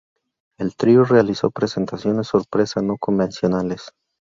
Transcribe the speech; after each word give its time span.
El 0.57 0.75
trío 0.75 1.03
realizó 1.03 1.51
presentaciones 1.51 2.25
sorpresa 2.25 2.81
no 2.81 2.97
convencionales. 2.97 3.91